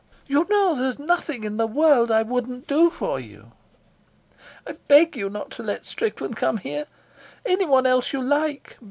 [0.25, 3.51] "You know there's nothing in the world that I wouldn't do for you."
[4.65, 6.87] "I beg you not to let Strickland come here.
[7.45, 8.79] Anyone else you like.